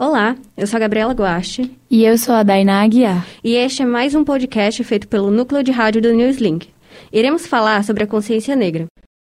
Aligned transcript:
Olá, 0.00 0.36
eu 0.56 0.64
sou 0.64 0.76
a 0.76 0.80
Gabriela 0.80 1.12
Guache. 1.12 1.72
E 1.90 2.04
eu 2.04 2.16
sou 2.16 2.32
a 2.32 2.44
Dainá 2.44 2.82
Aguiar. 2.84 3.26
E 3.42 3.56
este 3.56 3.82
é 3.82 3.84
mais 3.84 4.14
um 4.14 4.22
podcast 4.22 4.84
feito 4.84 5.08
pelo 5.08 5.28
Núcleo 5.28 5.60
de 5.60 5.72
Rádio 5.72 6.00
do 6.00 6.12
Newslink. 6.12 6.68
Iremos 7.12 7.48
falar 7.48 7.82
sobre 7.82 8.04
a 8.04 8.06
consciência 8.06 8.54
negra. 8.54 8.86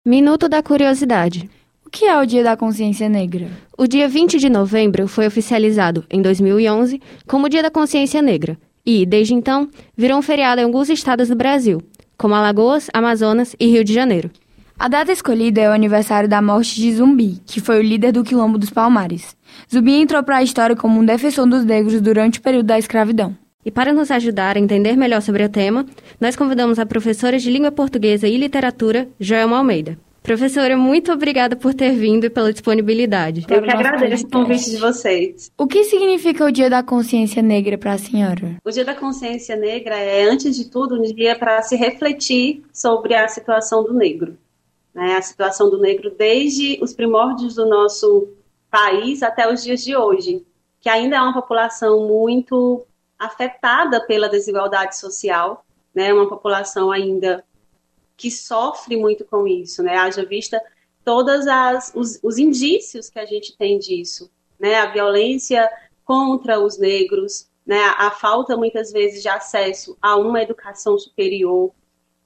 Minuto 0.07 0.49
da 0.49 0.63
Curiosidade. 0.63 1.51
O 1.85 1.91
que 1.91 2.07
é 2.07 2.19
o 2.19 2.25
Dia 2.25 2.43
da 2.43 2.57
Consciência 2.57 3.11
Negra? 3.11 3.51
O 3.77 3.87
dia 3.87 4.09
20 4.09 4.39
de 4.39 4.49
novembro 4.49 5.07
foi 5.07 5.27
oficializado, 5.27 6.03
em 6.11 6.23
2011, 6.23 6.99
como 7.29 7.51
Dia 7.51 7.62
da 7.62 7.71
Consciência 7.71 8.23
Negra. 8.23 8.57
E, 8.87 9.05
desde 9.05 9.35
então, 9.35 9.69
virou 9.95 10.17
um 10.17 10.23
feriado 10.23 10.62
em 10.62 10.65
alguns 10.65 10.89
estados 10.89 11.29
do 11.29 11.37
Brasil, 11.37 11.83
como 12.17 12.35
Alagoas, 12.35 12.89
Amazonas 12.95 13.55
e 13.61 13.67
Rio 13.67 13.85
de 13.85 13.93
Janeiro. 13.93 14.31
A 14.77 14.88
data 14.88 15.12
escolhida 15.12 15.61
é 15.61 15.68
o 15.68 15.72
aniversário 15.72 16.29
da 16.29 16.43
morte 16.43 16.74
de 16.74 16.93
Zumbi, 16.93 17.41
que 17.46 17.61
foi 17.61 17.79
o 17.79 17.82
líder 17.82 18.12
do 18.12 18.24
Quilombo 18.24 18.59
dos 18.59 18.70
Palmares. 18.70 19.36
Zumbi 19.73 19.93
entrou 19.93 20.23
para 20.23 20.38
a 20.38 20.43
história 20.43 20.74
como 20.74 20.98
um 21.00 21.04
defensor 21.04 21.46
dos 21.46 21.64
negros 21.64 22.00
durante 22.00 22.41
o 22.41 22.42
período 22.42 22.66
da 22.66 22.79
escravidão. 22.79 23.37
E 23.65 23.70
para 23.70 23.92
nos 23.92 24.10
ajudar 24.10 24.56
a 24.56 24.60
entender 24.60 24.96
melhor 24.96 25.23
sobre 25.23 25.45
o 25.45 25.48
tema, 25.48 25.87
nós 26.20 26.37
convidamos 26.37 26.79
a 26.79 26.84
professora 26.84 27.38
de 27.38 27.51
Língua 27.51 27.70
Portuguesa 27.70 28.27
e 28.27 28.37
Literatura, 28.37 29.09
Joelma 29.18 29.59
Almeida. 29.59 29.96
Professora, 30.24 30.77
muito 30.77 31.12
obrigada 31.12 31.54
por 31.54 31.73
ter 31.73 31.93
vindo 31.93 32.24
e 32.24 32.30
pela 32.30 32.52
disponibilidade. 32.52 33.46
Eu 33.48 33.62
que 33.62 33.70
agradeço 33.70 34.27
o 34.27 34.30
convite 34.30 34.70
de 34.70 34.79
vocês. 34.79 35.51
O 35.56 35.66
que 35.66 35.84
significa 35.84 36.45
o 36.46 36.51
Dia 36.51 36.68
da 36.68 36.82
Consciência 36.82 37.43
Negra 37.43 37.79
para 37.79 37.93
a 37.93 37.98
senhora? 37.98 38.56
O 38.65 38.70
Dia 38.70 38.87
da 38.87 38.95
Consciência 38.95 39.54
Negra 39.54 39.96
é, 39.96 40.24
antes 40.24 40.56
de 40.56 40.70
tudo, 40.70 40.98
um 40.98 41.02
dia 41.02 41.38
para 41.38 41.62
se 41.62 41.77
refletir 41.77 42.62
sobre 42.73 43.15
a 43.15 43.29
situação 43.29 43.84
do 43.84 43.93
negro. 43.93 44.37
Né? 44.95 45.16
A 45.16 45.23
situação 45.23 45.69
do 45.69 45.79
negro 45.79 46.11
desde 46.11 46.79
os 46.83 46.93
primórdios 46.93 47.55
do 47.55 47.66
nosso 47.66 48.29
país 48.71 49.23
até 49.23 49.52
os 49.52 49.62
dias 49.62 49.83
de 49.83 49.97
hoje, 49.97 50.47
que 50.80 50.89
ainda 50.89 51.16
é 51.16 51.21
uma 51.21 51.35
população 51.35 52.07
muito 52.07 52.87
afetada 53.19 54.05
pela 54.05 54.29
desigualdade 54.29 54.96
social, 54.99 55.65
né? 55.95 56.13
Uma 56.13 56.29
população 56.29 56.91
ainda 56.91 57.45
que 58.16 58.30
sofre 58.30 58.96
muito 58.96 59.24
com 59.24 59.46
isso, 59.46 59.83
né? 59.83 59.96
Haja 59.96 60.24
vista 60.24 60.60
todos 61.05 61.45
os, 61.95 62.18
os 62.23 62.38
indícios 62.38 63.09
que 63.09 63.18
a 63.18 63.24
gente 63.24 63.57
tem 63.57 63.79
disso, 63.79 64.31
né? 64.59 64.77
A 64.77 64.87
violência 64.87 65.69
contra 66.05 66.61
os 66.61 66.78
negros, 66.78 67.49
né? 67.66 67.78
A, 67.97 68.11
falta 68.11 68.56
muitas 68.56 68.93
vezes 68.93 69.22
de 69.22 69.28
acesso 69.28 69.97
a 70.00 70.16
uma 70.16 70.43
educação 70.43 70.99
superior, 70.99 71.72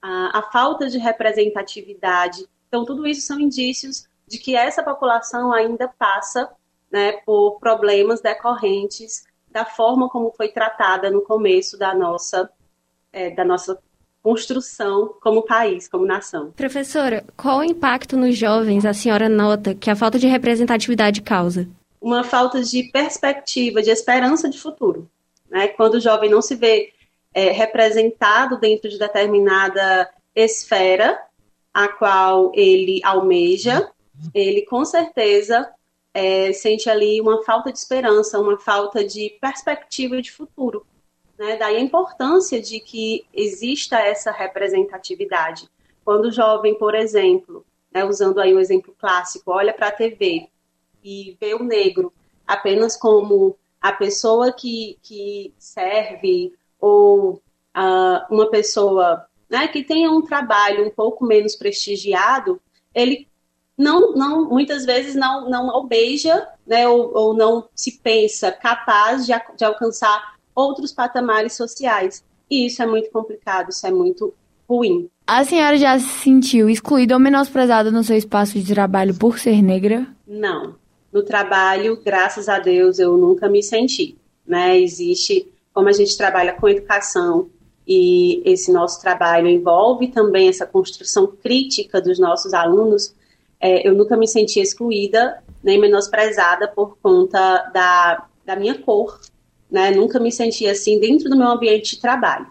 a, 0.01 0.39
a 0.39 0.41
falta 0.51 0.89
de 0.89 0.97
representatividade. 0.97 2.47
Então, 2.69 2.85
tudo 2.85 3.05
isso 3.05 3.21
são 3.21 3.39
indícios 3.39 4.07
de 4.27 4.37
que 4.37 4.55
essa 4.55 4.81
população 4.81 5.51
ainda 5.51 5.87
passa 5.87 6.49
né, 6.91 7.13
por 7.25 7.59
problemas 7.59 8.21
decorrentes 8.21 9.23
da 9.51 9.65
forma 9.65 10.07
como 10.07 10.31
foi 10.31 10.49
tratada 10.49 11.09
no 11.09 11.21
começo 11.21 11.77
da 11.77 11.93
nossa, 11.95 12.49
é, 13.11 13.31
da 13.31 13.43
nossa 13.43 13.79
construção 14.21 15.15
como 15.21 15.41
país, 15.41 15.87
como 15.87 16.05
nação. 16.05 16.51
Professora, 16.51 17.23
qual 17.35 17.59
o 17.59 17.63
impacto 17.63 18.15
nos 18.15 18.37
jovens 18.37 18.85
a 18.85 18.93
senhora 18.93 19.27
nota 19.27 19.73
que 19.73 19.89
a 19.89 19.95
falta 19.95 20.19
de 20.19 20.27
representatividade 20.27 21.21
causa? 21.21 21.67
Uma 21.99 22.23
falta 22.23 22.61
de 22.61 22.83
perspectiva, 22.91 23.81
de 23.81 23.89
esperança 23.89 24.47
de 24.47 24.59
futuro. 24.59 25.09
Né? 25.49 25.69
Quando 25.69 25.95
o 25.95 25.99
jovem 25.99 26.29
não 26.29 26.41
se 26.41 26.55
vê 26.55 26.93
é, 27.33 27.49
representado 27.51 28.59
dentro 28.59 28.89
de 28.89 28.99
determinada 28.99 30.09
esfera 30.35 31.19
a 31.79 31.87
qual 31.87 32.51
ele 32.53 32.99
almeja, 33.05 33.89
ele 34.33 34.63
com 34.63 34.83
certeza 34.83 35.73
é, 36.13 36.51
sente 36.51 36.89
ali 36.89 37.21
uma 37.21 37.41
falta 37.43 37.71
de 37.71 37.79
esperança, 37.79 38.37
uma 38.37 38.59
falta 38.59 39.01
de 39.01 39.37
perspectiva 39.39 40.21
de 40.21 40.29
futuro. 40.29 40.85
Né? 41.37 41.55
Daí 41.55 41.77
a 41.77 41.79
importância 41.79 42.61
de 42.61 42.81
que 42.81 43.25
exista 43.33 43.97
essa 43.97 44.29
representatividade. 44.29 45.69
Quando 46.03 46.25
o 46.25 46.31
jovem, 46.33 46.77
por 46.77 46.95
exemplo, 46.95 47.65
né, 47.93 48.03
usando 48.03 48.41
aí 48.41 48.53
um 48.53 48.59
exemplo 48.59 48.93
clássico, 48.99 49.49
olha 49.49 49.73
para 49.73 49.87
a 49.87 49.93
TV 49.93 50.49
e 51.01 51.37
vê 51.39 51.53
o 51.53 51.63
negro 51.63 52.11
apenas 52.45 52.97
como 52.97 53.55
a 53.79 53.93
pessoa 53.93 54.51
que, 54.51 54.99
que 55.01 55.53
serve 55.57 56.53
ou 56.77 57.35
uh, 57.35 58.25
uma 58.29 58.49
pessoa 58.49 59.28
né, 59.49 59.67
que 59.67 59.83
tenha 59.83 60.11
um 60.11 60.21
trabalho 60.21 60.85
um 60.85 60.91
pouco 60.91 61.25
menos 61.25 61.55
prestigiado, 61.55 62.61
ele 62.93 63.27
não, 63.77 64.13
não 64.13 64.49
muitas 64.49 64.85
vezes 64.85 65.15
não, 65.15 65.49
não 65.49 65.71
almeja 65.71 66.47
né, 66.67 66.87
ou, 66.87 67.11
ou 67.15 67.33
não 67.33 67.67
se 67.73 67.99
pensa 67.99 68.51
capaz 68.51 69.25
de, 69.25 69.33
de 69.57 69.65
alcançar 69.65 70.35
outros 70.53 70.91
patamares 70.91 71.53
sociais. 71.53 72.23
E 72.49 72.65
isso 72.65 72.83
é 72.83 72.85
muito 72.85 73.09
complicado, 73.09 73.69
isso 73.69 73.85
é 73.87 73.91
muito 73.91 74.33
ruim. 74.67 75.09
A 75.25 75.43
senhora 75.43 75.77
já 75.77 75.97
se 75.97 76.07
sentiu 76.07 76.69
excluída 76.69 77.13
ou 77.13 77.19
menosprezada 77.19 77.91
no 77.91 78.03
seu 78.03 78.17
espaço 78.17 78.59
de 78.59 78.73
trabalho 78.73 79.15
por 79.15 79.39
ser 79.39 79.61
negra? 79.61 80.07
Não. 80.27 80.75
No 81.11 81.23
trabalho, 81.23 82.01
graças 82.03 82.49
a 82.49 82.59
Deus, 82.59 82.99
eu 82.99 83.17
nunca 83.17 83.47
me 83.47 83.63
senti. 83.63 84.17
Né? 84.45 84.79
Existe, 84.79 85.47
como 85.73 85.87
a 85.87 85.91
gente 85.91 86.17
trabalha 86.17 86.53
com 86.53 86.67
educação 86.67 87.49
e 87.91 88.43
esse 88.45 88.71
nosso 88.71 89.01
trabalho 89.01 89.47
envolve 89.47 90.09
também 90.09 90.47
essa 90.47 90.63
construção 90.63 91.25
crítica 91.25 91.99
dos 91.99 92.19
nossos 92.19 92.53
alunos, 92.53 93.15
é, 93.59 93.87
eu 93.87 93.95
nunca 93.95 94.15
me 94.15 94.27
senti 94.27 94.59
excluída 94.59 95.43
nem 95.63 95.79
menosprezada 95.79 96.67
por 96.67 96.99
conta 97.01 97.39
da, 97.73 98.27
da 98.45 98.55
minha 98.55 98.77
cor, 98.77 99.19
né? 99.71 99.89
Nunca 99.89 100.19
me 100.19 100.31
senti 100.31 100.67
assim 100.67 100.99
dentro 100.99 101.31
do 101.31 101.35
meu 101.35 101.47
ambiente 101.47 101.95
de 101.95 102.01
trabalho. 102.01 102.45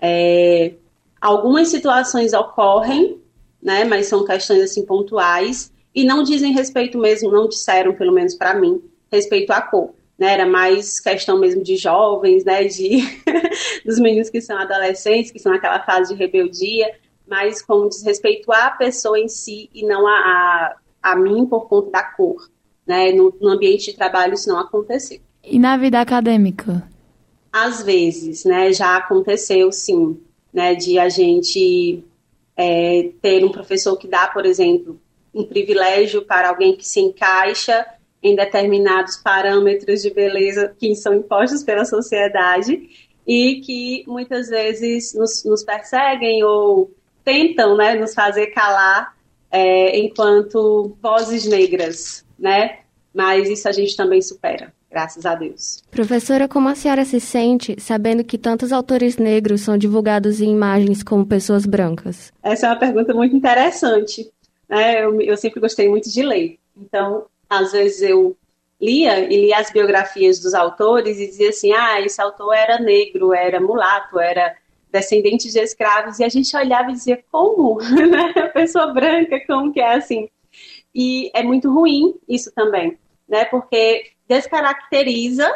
É, 0.00 0.74
algumas 1.20 1.66
situações 1.68 2.32
ocorrem, 2.32 3.20
né? 3.60 3.84
Mas 3.84 4.06
são 4.06 4.24
questões 4.24 4.62
assim 4.62 4.86
pontuais 4.86 5.72
e 5.92 6.04
não 6.04 6.22
dizem 6.22 6.52
respeito 6.52 6.96
mesmo, 6.98 7.32
não 7.32 7.48
disseram 7.48 7.94
pelo 7.94 8.12
menos 8.12 8.34
para 8.34 8.54
mim 8.54 8.80
respeito 9.10 9.50
à 9.52 9.60
cor. 9.60 9.90
Né, 10.18 10.32
era 10.32 10.46
mais 10.46 10.98
questão 10.98 11.38
mesmo 11.38 11.62
de 11.62 11.76
jovens, 11.76 12.44
né, 12.44 12.64
de 12.64 12.98
dos 13.86 14.00
meninos 14.00 14.28
que 14.28 14.40
são 14.40 14.58
adolescentes, 14.58 15.30
que 15.30 15.38
são 15.38 15.52
naquela 15.52 15.80
fase 15.84 16.12
de 16.12 16.18
rebeldia, 16.18 16.92
mas 17.24 17.62
com 17.62 17.88
desrespeito 17.88 18.50
à 18.50 18.70
pessoa 18.70 19.18
em 19.18 19.28
si 19.28 19.70
e 19.72 19.86
não 19.86 20.08
a, 20.08 20.10
a, 20.10 20.76
a 21.12 21.16
mim 21.16 21.46
por 21.46 21.68
conta 21.68 21.90
da 21.92 22.02
cor. 22.02 22.50
Né? 22.84 23.12
No, 23.12 23.32
no 23.40 23.50
ambiente 23.50 23.92
de 23.92 23.96
trabalho 23.96 24.34
isso 24.34 24.48
não 24.48 24.58
aconteceu. 24.58 25.20
E 25.44 25.58
na 25.58 25.76
vida 25.76 26.00
acadêmica? 26.00 26.88
Às 27.52 27.82
vezes, 27.82 28.44
né, 28.44 28.72
já 28.72 28.96
aconteceu 28.96 29.70
sim, 29.70 30.20
né, 30.52 30.74
de 30.74 30.98
a 30.98 31.08
gente 31.08 32.04
é, 32.56 33.10
ter 33.22 33.44
um 33.44 33.52
professor 33.52 33.96
que 33.96 34.08
dá, 34.08 34.26
por 34.26 34.44
exemplo, 34.44 35.00
um 35.32 35.44
privilégio 35.44 36.22
para 36.22 36.48
alguém 36.48 36.76
que 36.76 36.86
se 36.86 37.00
encaixa 37.00 37.86
em 38.22 38.34
determinados 38.34 39.16
parâmetros 39.16 40.02
de 40.02 40.10
beleza 40.10 40.74
que 40.78 40.94
são 40.94 41.14
impostos 41.14 41.62
pela 41.62 41.84
sociedade 41.84 42.88
e 43.26 43.60
que 43.60 44.04
muitas 44.06 44.48
vezes 44.48 45.14
nos, 45.14 45.44
nos 45.44 45.62
perseguem 45.62 46.42
ou 46.42 46.90
tentam 47.24 47.76
né, 47.76 47.94
nos 47.94 48.14
fazer 48.14 48.48
calar 48.48 49.14
é, 49.50 49.98
enquanto 49.98 50.96
vozes 51.00 51.46
negras, 51.46 52.24
né? 52.38 52.80
Mas 53.14 53.48
isso 53.48 53.68
a 53.68 53.72
gente 53.72 53.96
também 53.96 54.20
supera 54.20 54.72
graças 54.90 55.26
a 55.26 55.34
Deus. 55.34 55.82
Professora, 55.90 56.48
como 56.48 56.68
a 56.68 56.74
senhora 56.74 57.04
se 57.04 57.20
sente 57.20 57.76
sabendo 57.78 58.24
que 58.24 58.38
tantos 58.38 58.72
autores 58.72 59.16
negros 59.16 59.60
são 59.60 59.76
divulgados 59.76 60.40
em 60.40 60.50
imagens 60.50 61.02
como 61.02 61.26
pessoas 61.26 61.66
brancas? 61.66 62.32
Essa 62.42 62.66
é 62.66 62.70
uma 62.70 62.78
pergunta 62.78 63.12
muito 63.12 63.36
interessante. 63.36 64.30
Né? 64.68 65.04
Eu, 65.04 65.20
eu 65.20 65.36
sempre 65.36 65.60
gostei 65.60 65.88
muito 65.88 66.10
de 66.10 66.22
ler. 66.22 66.58
Então, 66.76 67.26
às 67.48 67.72
vezes 67.72 68.02
eu 68.02 68.36
lia 68.80 69.20
e 69.20 69.36
lia 69.36 69.58
as 69.58 69.70
biografias 69.70 70.38
dos 70.38 70.54
autores 70.54 71.18
e 71.18 71.26
dizia 71.26 71.50
assim: 71.50 71.72
ah, 71.72 72.00
esse 72.00 72.20
autor 72.20 72.54
era 72.54 72.78
negro, 72.78 73.34
era 73.34 73.60
mulato, 73.60 74.18
era 74.18 74.56
descendente 74.90 75.50
de 75.50 75.58
escravos. 75.58 76.18
E 76.18 76.24
a 76.24 76.28
gente 76.28 76.56
olhava 76.56 76.90
e 76.90 76.94
dizia: 76.94 77.22
como? 77.30 77.78
Né? 77.82 78.32
Pessoa 78.48 78.92
branca, 78.92 79.40
como 79.46 79.72
que 79.72 79.80
é 79.80 79.94
assim? 79.94 80.28
E 80.94 81.30
é 81.34 81.42
muito 81.42 81.72
ruim 81.72 82.14
isso 82.28 82.52
também, 82.52 82.98
né? 83.28 83.44
Porque 83.44 84.12
descaracteriza 84.26 85.50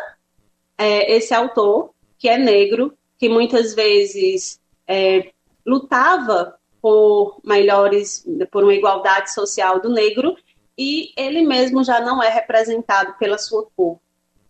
é, 0.79 1.13
esse 1.13 1.35
autor, 1.35 1.91
que 2.19 2.29
é 2.29 2.39
negro, 2.39 2.97
que 3.19 3.29
muitas 3.29 3.75
vezes 3.75 4.61
é, 4.87 5.31
lutava 5.65 6.55
por 6.81 7.41
melhores, 7.45 8.27
por 8.51 8.65
uma 8.65 8.75
igualdade 8.75 9.33
social 9.33 9.81
do 9.81 9.89
negro, 9.89 10.37
e 10.77 11.13
ele 11.17 11.43
mesmo 11.43 11.85
já 11.85 12.01
não 12.01 12.23
é 12.23 12.29
representado 12.29 13.15
pela 13.19 13.39
sua 13.39 13.67
cor. 13.77 13.99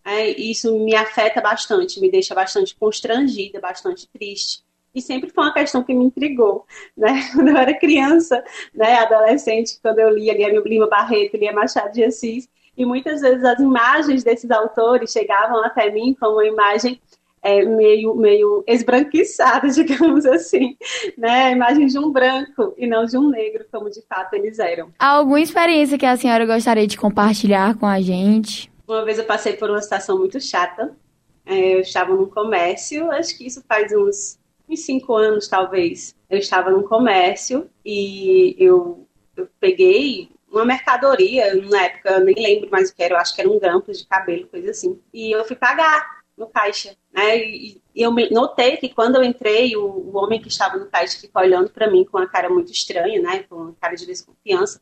É, 0.04 0.28
isso 0.28 0.78
me 0.80 0.94
afeta 0.94 1.40
bastante, 1.40 2.00
me 2.00 2.10
deixa 2.10 2.34
bastante 2.34 2.74
constrangida, 2.74 3.60
bastante 3.60 4.08
triste. 4.08 4.64
E 4.94 5.00
sempre 5.00 5.30
foi 5.30 5.44
uma 5.44 5.54
questão 5.54 5.82
que 5.82 5.94
me 5.94 6.04
intrigou, 6.04 6.66
né? 6.96 7.28
Quando 7.32 7.48
eu 7.48 7.56
era 7.56 7.72
criança, 7.74 8.42
né, 8.74 8.94
adolescente, 8.98 9.78
quando 9.80 10.00
eu 10.00 10.10
lia, 10.10 10.34
lia 10.34 10.60
Lima 10.60 10.86
Barreto, 10.86 11.36
lia 11.36 11.52
Machado 11.52 11.92
de 11.92 12.04
Assis, 12.04 12.48
E 12.76 12.84
muitas 12.84 13.20
vezes 13.20 13.44
as 13.44 13.58
imagens 13.58 14.22
desses 14.22 14.50
autores 14.50 15.12
chegavam 15.12 15.64
até 15.64 15.90
mim 15.90 16.14
como 16.18 16.34
uma 16.34 16.46
imagem 16.46 17.00
é, 17.42 17.64
meio, 17.64 18.14
meio 18.14 18.62
esbranquiçada, 18.66 19.68
digamos 19.70 20.24
assim, 20.24 20.76
né? 21.18 21.46
A 21.46 21.50
imagem 21.50 21.86
de 21.86 21.98
um 21.98 22.10
branco 22.10 22.72
e 22.78 22.86
não 22.86 23.04
de 23.04 23.18
um 23.18 23.28
negro, 23.28 23.66
como 23.70 23.90
de 23.90 24.00
fato 24.02 24.34
eles 24.34 24.58
eram. 24.58 24.92
Há 24.98 25.08
alguma 25.08 25.40
experiência 25.40 25.98
que 25.98 26.06
a 26.06 26.16
senhora 26.16 26.46
gostaria 26.46 26.86
de 26.86 26.96
compartilhar 26.96 27.76
com 27.76 27.86
a 27.86 28.00
gente? 28.00 28.70
Uma 28.86 29.04
vez 29.04 29.18
eu 29.18 29.24
passei 29.24 29.54
por 29.54 29.68
uma 29.68 29.82
situação 29.82 30.18
muito 30.18 30.40
chata. 30.40 30.96
É, 31.44 31.74
eu 31.74 31.80
estava 31.80 32.14
num 32.14 32.26
comércio, 32.26 33.10
acho 33.10 33.36
que 33.36 33.46
isso 33.46 33.62
faz 33.66 33.92
uns, 33.92 34.38
uns 34.68 34.80
cinco 34.80 35.14
anos, 35.16 35.48
talvez. 35.48 36.14
Eu 36.30 36.38
estava 36.38 36.70
num 36.70 36.82
comércio 36.82 37.68
e 37.84 38.54
eu, 38.58 39.06
eu 39.36 39.48
peguei 39.58 40.30
uma 40.48 40.64
mercadoria, 40.64 41.54
na 41.54 41.84
época 41.84 42.10
eu 42.10 42.24
nem 42.24 42.34
lembro 42.34 42.70
mais 42.70 42.90
o 42.90 42.94
que 42.94 43.02
era, 43.02 43.14
eu 43.14 43.18
acho 43.18 43.34
que 43.34 43.40
era 43.40 43.50
um 43.50 43.58
grampo 43.58 43.90
de 43.90 44.06
cabelo, 44.06 44.46
coisa 44.46 44.70
assim. 44.70 45.00
E 45.12 45.32
eu 45.32 45.44
fui 45.44 45.56
pagar 45.56 46.21
no 46.42 46.50
caixa, 46.50 46.96
né? 47.12 47.38
E, 47.38 47.80
e 47.94 48.02
eu 48.02 48.12
notei 48.30 48.76
que 48.76 48.88
quando 48.88 49.16
eu 49.16 49.22
entrei, 49.22 49.76
o, 49.76 49.84
o 49.84 50.16
homem 50.16 50.40
que 50.40 50.48
estava 50.48 50.76
no 50.76 50.86
caixa 50.86 51.18
ficou 51.18 51.40
olhando 51.40 51.70
para 51.70 51.90
mim 51.90 52.04
com 52.04 52.18
uma 52.18 52.28
cara 52.28 52.50
muito 52.50 52.72
estranha, 52.72 53.20
né? 53.22 53.44
Com 53.44 53.54
uma 53.54 53.74
cara 53.80 53.94
de 53.94 54.04
desconfiança. 54.04 54.80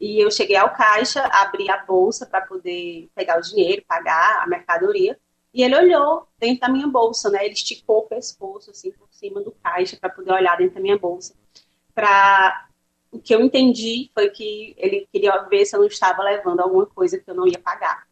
E 0.00 0.22
eu 0.22 0.30
cheguei 0.30 0.56
ao 0.56 0.72
caixa, 0.72 1.22
abri 1.26 1.70
a 1.70 1.84
bolsa 1.84 2.26
para 2.26 2.40
poder 2.42 3.08
pegar 3.14 3.38
o 3.38 3.42
dinheiro, 3.42 3.84
pagar 3.86 4.42
a 4.42 4.46
mercadoria. 4.46 5.18
E 5.52 5.62
ele 5.62 5.76
olhou 5.76 6.26
dentro 6.38 6.60
da 6.60 6.68
minha 6.68 6.86
bolsa, 6.86 7.30
né? 7.30 7.44
Ele 7.44 7.54
esticou 7.54 7.98
o 7.98 8.08
pescoço 8.08 8.70
assim 8.70 8.92
por 8.92 9.08
cima 9.10 9.40
do 9.40 9.52
caixa 9.52 9.96
para 9.96 10.10
poder 10.10 10.32
olhar 10.32 10.56
dentro 10.56 10.76
da 10.76 10.80
minha 10.80 10.98
bolsa. 10.98 11.34
Para 11.94 12.68
o 13.10 13.20
que 13.20 13.34
eu 13.34 13.40
entendi 13.40 14.10
foi 14.12 14.28
que 14.30 14.74
ele 14.76 15.08
queria 15.12 15.36
ver 15.42 15.64
se 15.64 15.76
eu 15.76 15.80
não 15.80 15.86
estava 15.86 16.22
levando 16.22 16.60
alguma 16.60 16.86
coisa 16.86 17.18
que 17.18 17.30
eu 17.30 17.34
não 17.34 17.46
ia 17.46 17.58
pagar. 17.58 18.06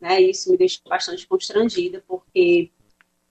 Né? 0.00 0.20
Isso 0.20 0.50
me 0.50 0.56
deixou 0.56 0.82
bastante 0.88 1.26
constrangida, 1.26 2.02
porque 2.06 2.70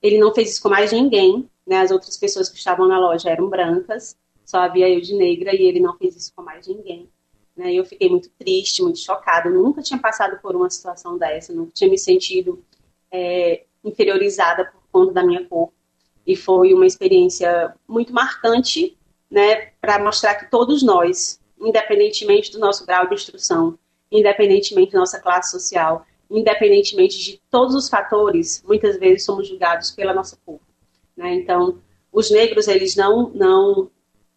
ele 0.02 0.18
não 0.18 0.34
fez 0.34 0.52
isso 0.52 0.62
com 0.62 0.68
mais 0.68 0.92
ninguém. 0.92 1.48
Né? 1.66 1.78
As 1.78 1.90
outras 1.90 2.16
pessoas 2.16 2.48
que 2.48 2.58
estavam 2.58 2.86
na 2.86 2.98
loja 2.98 3.30
eram 3.30 3.48
brancas, 3.48 4.16
só 4.44 4.58
havia 4.58 4.88
eu 4.88 5.00
de 5.00 5.14
negra 5.14 5.54
e 5.54 5.62
ele 5.62 5.80
não 5.80 5.96
fez 5.96 6.16
isso 6.16 6.32
com 6.34 6.42
mais 6.42 6.66
ninguém. 6.66 7.08
Né? 7.56 7.74
Eu 7.74 7.84
fiquei 7.84 8.08
muito 8.08 8.30
triste, 8.38 8.82
muito 8.82 8.98
chocada. 8.98 9.50
Nunca 9.50 9.82
tinha 9.82 9.98
passado 9.98 10.40
por 10.40 10.54
uma 10.54 10.70
situação 10.70 11.18
dessa, 11.18 11.52
nunca 11.52 11.72
tinha 11.74 11.90
me 11.90 11.98
sentido 11.98 12.62
é, 13.10 13.64
inferiorizada 13.84 14.64
por 14.66 14.80
conta 14.90 15.12
da 15.12 15.24
minha 15.24 15.44
cor. 15.44 15.70
E 16.26 16.36
foi 16.36 16.74
uma 16.74 16.86
experiência 16.86 17.74
muito 17.86 18.12
marcante 18.12 18.96
né, 19.30 19.72
para 19.80 19.98
mostrar 19.98 20.34
que 20.34 20.50
todos 20.50 20.82
nós, 20.82 21.40
independentemente 21.60 22.52
do 22.52 22.58
nosso 22.58 22.86
grau 22.86 23.06
de 23.06 23.14
instrução, 23.14 23.78
independentemente 24.10 24.92
da 24.92 25.00
nossa 25.00 25.20
classe 25.20 25.50
social, 25.50 26.06
independentemente 26.30 27.18
de 27.18 27.40
todos 27.50 27.74
os 27.74 27.88
fatores, 27.88 28.62
muitas 28.66 28.98
vezes 28.98 29.24
somos 29.24 29.48
julgados 29.48 29.90
pela 29.90 30.12
nossa 30.12 30.38
cor. 30.44 30.60
Né? 31.16 31.34
Então, 31.34 31.80
os 32.12 32.30
negros, 32.30 32.68
eles 32.68 32.96
não, 32.96 33.30
não 33.30 33.90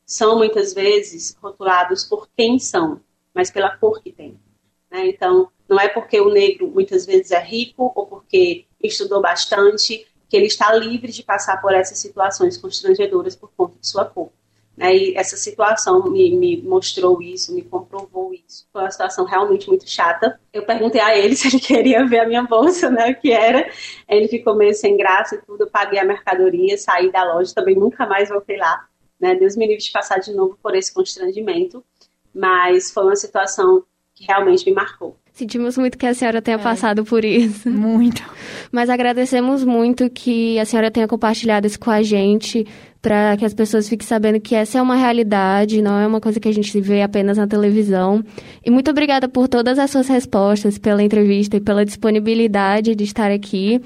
são 0.05 0.37
muitas 0.37 0.73
vezes 0.73 1.37
rotulados 1.41 2.03
por 2.05 2.27
quem 2.35 2.59
são, 2.59 3.01
mas 3.33 3.51
pela 3.51 3.75
cor 3.77 4.01
que 4.01 4.11
tem. 4.11 4.39
Né? 4.89 5.07
Então, 5.07 5.49
não 5.67 5.79
é 5.79 5.87
porque 5.87 6.19
o 6.19 6.29
negro 6.29 6.67
muitas 6.67 7.05
vezes 7.05 7.31
é 7.31 7.39
rico 7.39 7.91
ou 7.95 8.05
porque 8.05 8.65
estudou 8.81 9.21
bastante 9.21 10.07
que 10.27 10.37
ele 10.37 10.47
está 10.47 10.73
livre 10.73 11.11
de 11.11 11.23
passar 11.23 11.61
por 11.61 11.73
essas 11.73 11.97
situações 11.97 12.57
constrangedoras 12.57 13.35
por 13.35 13.51
conta 13.55 13.77
de 13.79 13.87
sua 13.87 14.05
cor. 14.05 14.31
Né? 14.81 14.95
E 14.95 15.15
essa 15.15 15.37
situação 15.37 16.09
me, 16.09 16.35
me, 16.35 16.59
mostrou 16.63 17.21
isso, 17.21 17.53
me 17.53 17.61
comprovou 17.61 18.33
isso. 18.33 18.67
Foi 18.73 18.81
uma 18.81 18.89
situação 18.89 19.25
realmente 19.25 19.67
muito 19.67 19.87
chata. 19.87 20.39
Eu 20.51 20.65
perguntei 20.65 20.99
a 20.99 21.15
ele 21.15 21.35
se 21.37 21.47
ele 21.49 21.59
queria 21.59 22.03
ver 22.03 22.21
a 22.21 22.27
minha 22.27 22.41
bolsa, 22.41 22.89
né, 22.89 23.11
o 23.11 23.15
que 23.15 23.31
era. 23.31 23.69
Ele 24.09 24.27
ficou 24.27 24.55
meio 24.55 24.73
sem 24.73 24.97
graça 24.97 25.35
e 25.35 25.37
tudo. 25.37 25.65
Eu 25.65 25.69
paguei 25.69 25.99
a 25.99 26.03
mercadoria, 26.03 26.75
saí 26.79 27.11
da 27.11 27.23
loja, 27.23 27.53
também 27.53 27.75
nunca 27.75 28.07
mais 28.07 28.29
voltei 28.29 28.57
lá. 28.57 28.87
Né? 29.19 29.35
Deus 29.35 29.55
me 29.55 29.67
livre 29.67 29.83
de 29.83 29.91
passar 29.91 30.17
de 30.17 30.33
novo 30.33 30.57
por 30.61 30.75
esse 30.75 30.91
constrangimento. 30.91 31.83
Mas 32.33 32.89
foi 32.89 33.03
uma 33.03 33.15
situação 33.15 33.83
que 34.15 34.25
realmente 34.25 34.65
me 34.65 34.73
marcou. 34.73 35.15
Sentimos 35.31 35.77
muito 35.77 35.97
que 35.97 36.05
a 36.05 36.13
senhora 36.13 36.41
tenha 36.41 36.57
é. 36.57 36.61
passado 36.61 37.05
por 37.05 37.23
isso. 37.23 37.69
Muito. 37.69 38.21
Mas 38.71 38.89
agradecemos 38.89 39.63
muito 39.63 40.09
que 40.09 40.57
a 40.59 40.65
senhora 40.65 40.89
tenha 40.89 41.07
compartilhado 41.07 41.67
isso 41.67 41.79
com 41.79 41.91
a 41.91 42.01
gente, 42.01 42.65
para 43.01 43.35
que 43.35 43.43
as 43.43 43.53
pessoas 43.53 43.89
fiquem 43.89 44.05
sabendo 44.05 44.39
que 44.39 44.53
essa 44.53 44.77
é 44.77 44.81
uma 44.81 44.95
realidade, 44.95 45.81
não 45.81 45.99
é 45.99 46.05
uma 46.05 46.21
coisa 46.21 46.39
que 46.39 46.47
a 46.47 46.53
gente 46.53 46.79
vê 46.79 47.01
apenas 47.01 47.37
na 47.37 47.47
televisão. 47.47 48.23
E 48.63 48.69
muito 48.69 48.91
obrigada 48.91 49.27
por 49.27 49.47
todas 49.47 49.79
as 49.79 49.89
suas 49.89 50.07
respostas, 50.07 50.77
pela 50.77 51.01
entrevista 51.01 51.57
e 51.57 51.61
pela 51.61 51.83
disponibilidade 51.83 52.93
de 52.93 53.03
estar 53.03 53.31
aqui. 53.31 53.81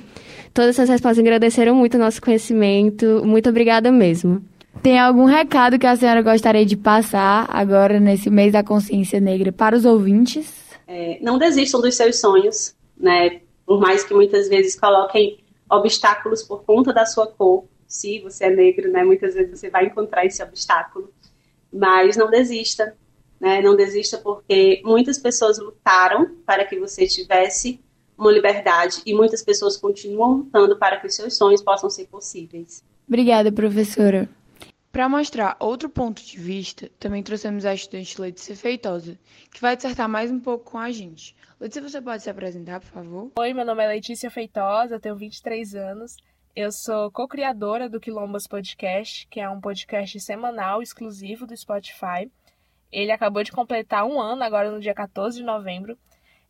Todas 0.54 0.72
essas 0.72 0.90
respostas 0.90 1.20
agradeceram 1.20 1.76
muito 1.76 1.96
o 1.96 2.00
nosso 2.00 2.22
conhecimento. 2.22 3.22
Muito 3.26 3.50
obrigada 3.50 3.92
mesmo. 3.92 4.44
Tem 4.84 5.00
algum 5.00 5.26
recado 5.26 5.80
que 5.80 5.88
a 5.88 5.96
senhora 5.96 6.22
gostaria 6.22 6.66
de 6.66 6.76
passar 6.76 7.48
agora, 7.50 8.00
nesse 8.00 8.30
mês 8.30 8.52
da 8.52 8.64
consciência 8.64 9.20
negra, 9.20 9.52
para 9.52 9.76
os 9.76 9.86
ouvintes? 9.86 10.54
É, 10.88 11.18
não 11.22 11.38
desistam 11.38 11.82
dos 11.82 11.96
seus 11.96 12.20
sonhos, 12.20 12.76
né? 12.98 13.40
Por 13.66 13.80
mais 13.80 14.04
que 14.04 14.14
muitas 14.14 14.48
vezes 14.48 14.80
coloquem 14.80 15.40
obstáculos 15.70 16.44
por 16.44 16.64
conta 16.64 16.94
da 16.94 17.06
sua 17.06 17.26
cor. 17.28 17.64
Se 17.88 18.20
você 18.20 18.46
é 18.46 18.50
negro, 18.50 18.92
né? 18.92 19.04
Muitas 19.04 19.34
vezes 19.34 19.60
você 19.60 19.70
vai 19.70 19.86
encontrar 19.86 20.26
esse 20.26 20.42
obstáculo. 20.42 21.14
Mas 21.72 22.16
não 22.16 22.30
desista, 22.30 22.96
né? 23.40 23.62
Não 23.62 23.76
desista 23.76 24.18
porque 24.18 24.82
muitas 24.84 25.18
pessoas 25.18 25.60
lutaram 25.60 26.36
para 26.46 26.66
que 26.66 26.80
você 26.80 27.08
tivesse 27.08 27.80
uma 28.18 28.32
liberdade 28.32 29.02
e 29.06 29.14
muitas 29.14 29.44
pessoas 29.44 29.78
continuam 29.78 30.38
lutando 30.38 30.78
para 30.78 31.00
que 31.00 31.08
os 31.08 31.16
seus 31.16 31.36
sonhos 31.38 31.62
possam 31.62 31.90
ser 31.90 32.08
possíveis. 32.08 32.84
Obrigada, 33.08 33.52
professora. 33.52 34.30
Para 34.92 35.10
mostrar 35.10 35.58
outro 35.60 35.90
ponto 35.90 36.24
de 36.24 36.40
vista, 36.40 36.90
também 36.98 37.22
trouxemos 37.22 37.66
a 37.66 37.74
estudante 37.74 38.20
Letícia 38.20 38.56
Feitosa, 38.56 39.20
que 39.54 39.60
vai 39.60 39.76
dissertar 39.76 40.08
mais 40.08 40.32
um 40.32 40.40
pouco 40.40 40.72
com 40.72 40.78
a 40.78 40.90
gente. 40.90 41.36
Letícia, 41.60 41.82
você 41.82 42.02
pode 42.02 42.24
se 42.24 42.30
apresentar, 42.30 42.80
por 42.80 42.88
favor? 42.88 43.32
Oi, 43.38 43.54
meu 43.54 43.66
nome 43.66 43.84
é 43.84 43.88
Letícia 43.90 44.32
Feitosa, 44.32 44.98
tenho 44.98 45.18
23 45.18 45.76
anos. 45.76 46.16
Eu 46.56 46.72
sou 46.72 47.12
co-criadora 47.12 47.90
do 47.90 48.00
Quilombas 48.00 48.48
Podcast, 48.48 49.28
que 49.28 49.42
é 49.42 49.50
um 49.50 49.60
podcast 49.60 50.18
semanal 50.22 50.82
exclusivo 50.82 51.46
do 51.46 51.56
Spotify. 51.56 52.32
Ele 52.90 53.12
acabou 53.12 53.44
de 53.44 53.52
completar 53.52 54.06
um 54.06 54.22
ano, 54.22 54.42
agora 54.42 54.72
no 54.72 54.80
dia 54.80 54.94
14 54.94 55.38
de 55.38 55.44
novembro. 55.44 55.98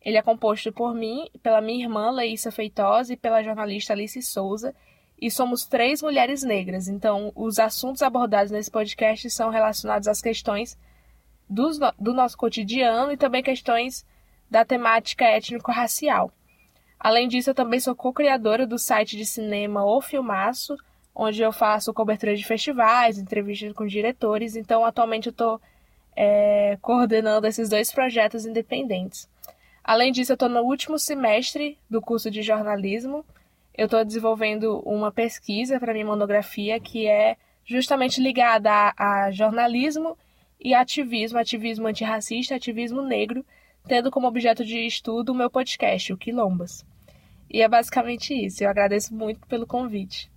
Ele 0.00 0.16
é 0.16 0.22
composto 0.22 0.72
por 0.72 0.94
mim, 0.94 1.28
pela 1.42 1.60
minha 1.60 1.84
irmã 1.84 2.12
Leísa 2.12 2.52
Feitosa 2.52 3.14
e 3.14 3.16
pela 3.16 3.42
jornalista 3.42 3.94
Alice 3.94 4.22
Souza, 4.22 4.72
e 5.20 5.28
somos 5.28 5.66
três 5.66 6.00
mulheres 6.00 6.44
negras. 6.44 6.86
Então, 6.86 7.32
os 7.34 7.58
assuntos 7.58 8.00
abordados 8.00 8.52
nesse 8.52 8.70
podcast 8.70 9.28
são 9.30 9.50
relacionados 9.50 10.06
às 10.06 10.22
questões 10.22 10.78
do, 11.50 11.68
do 11.98 12.14
nosso 12.14 12.38
cotidiano 12.38 13.10
e 13.10 13.16
também 13.16 13.42
questões 13.42 14.06
da 14.48 14.64
temática 14.64 15.24
étnico-racial. 15.24 16.30
Além 16.98 17.28
disso, 17.28 17.50
eu 17.50 17.54
também 17.54 17.80
sou 17.80 17.94
co-criadora 17.94 18.66
do 18.66 18.78
site 18.78 19.16
de 19.16 19.24
cinema 19.24 19.84
O 19.84 20.00
Filmaço, 20.00 20.76
onde 21.14 21.42
eu 21.42 21.52
faço 21.52 21.94
cobertura 21.94 22.34
de 22.34 22.44
festivais, 22.44 23.18
entrevistas 23.18 23.72
com 23.72 23.86
diretores. 23.86 24.56
Então, 24.56 24.84
atualmente, 24.84 25.26
eu 25.26 25.30
estou 25.30 25.60
é, 26.14 26.78
coordenando 26.80 27.46
esses 27.46 27.68
dois 27.68 27.92
projetos 27.92 28.44
independentes. 28.46 29.28
Além 29.84 30.10
disso, 30.10 30.32
eu 30.32 30.34
estou 30.34 30.48
no 30.48 30.62
último 30.62 30.98
semestre 30.98 31.78
do 31.88 32.00
curso 32.00 32.30
de 32.30 32.42
jornalismo 32.42 33.24
eu 33.76 33.84
estou 33.84 34.02
desenvolvendo 34.04 34.78
uma 34.86 35.12
pesquisa 35.12 35.78
para 35.78 35.92
minha 35.92 36.06
monografia 36.06 36.80
que 36.80 37.06
é 37.06 37.36
justamente 37.64 38.22
ligada 38.22 38.70
a, 38.70 39.24
a 39.24 39.30
jornalismo 39.30 40.16
e 40.58 40.72
ativismo, 40.72 41.38
ativismo 41.38 41.86
antirracista, 41.86 42.54
ativismo 42.54 43.02
negro, 43.02 43.44
tendo 43.86 44.10
como 44.10 44.26
objeto 44.26 44.64
de 44.64 44.86
estudo 44.86 45.32
o 45.32 45.34
meu 45.34 45.50
podcast, 45.50 46.12
o 46.12 46.18
Quilombas. 46.18 46.84
E 47.48 47.62
é 47.62 47.68
basicamente 47.68 48.34
isso. 48.34 48.64
Eu 48.64 48.70
agradeço 48.70 49.14
muito 49.14 49.46
pelo 49.46 49.66
convite. 49.66 50.30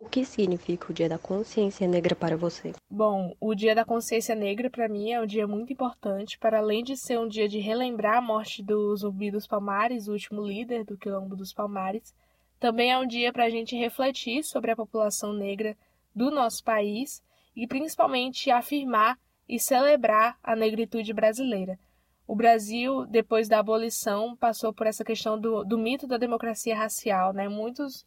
O 0.00 0.08
que 0.08 0.24
significa 0.24 0.90
o 0.90 0.92
Dia 0.92 1.08
da 1.08 1.18
Consciência 1.18 1.86
Negra 1.86 2.16
para 2.16 2.36
você? 2.36 2.72
Bom, 2.90 3.36
o 3.38 3.54
Dia 3.54 3.72
da 3.72 3.84
Consciência 3.84 4.34
Negra 4.34 4.68
para 4.68 4.88
mim 4.88 5.12
é 5.12 5.20
um 5.20 5.26
dia 5.26 5.46
muito 5.46 5.72
importante, 5.72 6.36
para 6.38 6.58
além 6.58 6.82
de 6.82 6.96
ser 6.96 7.20
um 7.20 7.28
dia 7.28 7.48
de 7.48 7.60
relembrar 7.60 8.18
a 8.18 8.20
morte 8.20 8.64
do 8.64 8.96
Zumbi 8.96 9.30
dos 9.30 9.46
Palmares, 9.46 10.08
o 10.08 10.12
último 10.12 10.42
líder 10.42 10.84
do 10.84 10.98
Quilombo 10.98 11.36
dos 11.36 11.52
Palmares, 11.52 12.12
também 12.58 12.90
é 12.90 12.98
um 12.98 13.06
dia 13.06 13.32
para 13.32 13.44
a 13.44 13.50
gente 13.50 13.76
refletir 13.76 14.42
sobre 14.42 14.72
a 14.72 14.76
população 14.76 15.32
negra 15.32 15.76
do 16.12 16.32
nosso 16.32 16.64
país 16.64 17.22
e 17.54 17.66
principalmente 17.68 18.50
afirmar 18.50 19.16
e 19.48 19.60
celebrar 19.60 20.36
a 20.42 20.56
negritude 20.56 21.12
brasileira. 21.12 21.78
O 22.26 22.36
Brasil, 22.36 23.04
depois 23.06 23.48
da 23.48 23.58
abolição, 23.58 24.36
passou 24.36 24.72
por 24.72 24.86
essa 24.86 25.04
questão 25.04 25.38
do, 25.38 25.64
do 25.64 25.76
mito 25.76 26.06
da 26.06 26.16
democracia 26.16 26.76
racial. 26.76 27.32
Né? 27.32 27.48
Muitos 27.48 28.06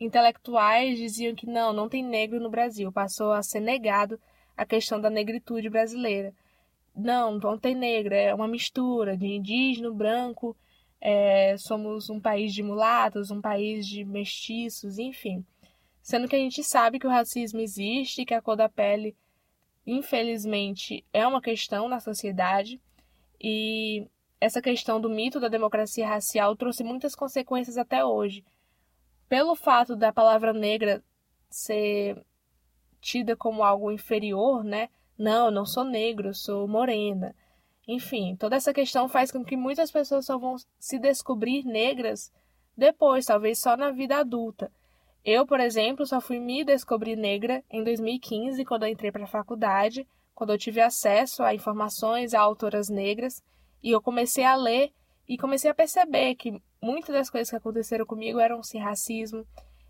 intelectuais 0.00 0.96
diziam 0.96 1.34
que 1.34 1.46
não, 1.46 1.72
não 1.72 1.88
tem 1.88 2.04
negro 2.04 2.40
no 2.40 2.50
Brasil. 2.50 2.92
Passou 2.92 3.32
a 3.32 3.42
ser 3.42 3.60
negado 3.60 4.20
a 4.56 4.64
questão 4.64 5.00
da 5.00 5.10
negritude 5.10 5.68
brasileira. 5.68 6.32
Não, 6.94 7.38
não 7.38 7.58
tem 7.58 7.74
negro, 7.74 8.14
é 8.14 8.34
uma 8.34 8.48
mistura 8.48 9.16
de 9.18 9.26
indígena, 9.26 9.90
branco, 9.90 10.56
é, 10.98 11.54
somos 11.58 12.08
um 12.08 12.18
país 12.18 12.54
de 12.54 12.62
mulatos, 12.62 13.30
um 13.30 13.40
país 13.40 13.86
de 13.86 14.02
mestiços, 14.02 14.98
enfim. 14.98 15.44
Sendo 16.00 16.26
que 16.26 16.36
a 16.36 16.38
gente 16.38 16.64
sabe 16.64 16.98
que 16.98 17.06
o 17.06 17.10
racismo 17.10 17.60
existe, 17.60 18.24
que 18.24 18.32
a 18.32 18.40
cor 18.40 18.56
da 18.56 18.68
pele, 18.68 19.14
infelizmente, 19.86 21.04
é 21.12 21.26
uma 21.26 21.42
questão 21.42 21.88
na 21.88 22.00
sociedade 22.00 22.80
e 23.40 24.08
essa 24.40 24.60
questão 24.60 25.00
do 25.00 25.08
mito 25.08 25.40
da 25.40 25.48
democracia 25.48 26.06
racial 26.06 26.54
trouxe 26.56 26.84
muitas 26.84 27.14
consequências 27.14 27.76
até 27.76 28.04
hoje. 28.04 28.44
Pelo 29.28 29.54
fato 29.54 29.96
da 29.96 30.12
palavra 30.12 30.52
negra 30.52 31.02
ser 31.48 32.24
tida 33.00 33.36
como 33.36 33.62
algo 33.62 33.90
inferior, 33.90 34.62
né? 34.62 34.88
Não, 35.18 35.46
eu 35.46 35.50
não 35.50 35.64
sou 35.64 35.84
negro, 35.84 36.28
eu 36.28 36.34
sou 36.34 36.68
morena. 36.68 37.34
Enfim, 37.88 38.36
toda 38.36 38.56
essa 38.56 38.74
questão 38.74 39.08
faz 39.08 39.30
com 39.30 39.44
que 39.44 39.56
muitas 39.56 39.90
pessoas 39.90 40.26
só 40.26 40.36
vão 40.36 40.56
se 40.78 40.98
descobrir 40.98 41.64
negras 41.64 42.32
depois, 42.76 43.24
talvez 43.24 43.58
só 43.58 43.76
na 43.76 43.90
vida 43.90 44.16
adulta. 44.16 44.70
Eu, 45.24 45.46
por 45.46 45.58
exemplo, 45.60 46.06
só 46.06 46.20
fui 46.20 46.38
me 46.38 46.64
descobrir 46.64 47.16
negra 47.16 47.64
em 47.70 47.82
2015, 47.82 48.64
quando 48.64 48.84
eu 48.84 48.88
entrei 48.90 49.10
para 49.10 49.24
a 49.24 49.28
faculdade, 49.28 50.06
quando 50.36 50.50
eu 50.52 50.58
tive 50.58 50.82
acesso 50.82 51.42
a 51.42 51.54
informações 51.54 52.34
a 52.34 52.40
autoras 52.40 52.90
negras, 52.90 53.42
e 53.82 53.90
eu 53.90 54.02
comecei 54.02 54.44
a 54.44 54.54
ler 54.54 54.92
e 55.26 55.38
comecei 55.38 55.70
a 55.70 55.74
perceber 55.74 56.34
que 56.34 56.62
muitas 56.80 57.14
das 57.14 57.30
coisas 57.30 57.48
que 57.48 57.56
aconteceram 57.56 58.04
comigo 58.04 58.38
eram 58.38 58.62
sim 58.62 58.78
racismo. 58.78 59.46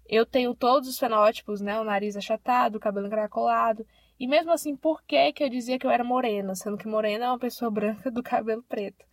Eu 0.09 0.25
tenho 0.25 0.55
todos 0.55 0.89
os 0.89 0.99
fenótipos, 0.99 1.61
né? 1.61 1.81
O 1.81 1.85
nariz 1.85 2.17
achatado, 2.17 2.77
o 2.77 2.81
cabelo 2.81 3.09
encaracolado. 3.09 3.85
E 4.21 4.29
mesmo 4.29 4.53
assim, 4.53 4.77
por 4.77 5.03
que, 5.03 5.33
que 5.33 5.43
eu 5.43 5.49
dizia 5.51 5.81
que 5.81 5.87
eu 5.87 5.91
era 5.91 6.05
morena, 6.05 6.55
sendo 6.55 6.79
que 6.79 6.87
morena 6.87 7.25
é 7.25 7.29
uma 7.29 7.41
pessoa 7.41 7.69
branca 7.69 8.09
do 8.09 8.23
cabelo 8.23 8.63
preto? 8.63 9.05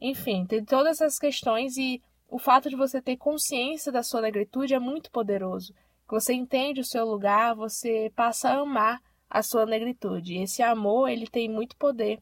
Enfim, 0.00 0.44
tem 0.44 0.64
todas 0.64 1.00
essas 1.00 1.20
questões 1.20 1.76
e 1.76 2.02
o 2.28 2.38
fato 2.38 2.68
de 2.68 2.74
você 2.74 3.00
ter 3.00 3.16
consciência 3.16 3.92
da 3.92 4.02
sua 4.02 4.22
negritude 4.22 4.74
é 4.74 4.78
muito 4.80 5.08
poderoso. 5.12 5.72
Você 6.10 6.34
entende 6.34 6.80
o 6.80 6.84
seu 6.84 7.04
lugar, 7.04 7.54
você 7.54 8.12
passa 8.16 8.50
a 8.50 8.58
amar 8.58 9.00
a 9.28 9.42
sua 9.42 9.66
negritude. 9.66 10.34
E 10.34 10.42
esse 10.42 10.62
amor, 10.62 11.08
ele 11.08 11.26
tem 11.26 11.48
muito 11.48 11.76
poder, 11.76 12.20